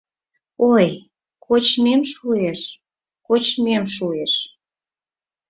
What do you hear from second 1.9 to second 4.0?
шуэш, кочмем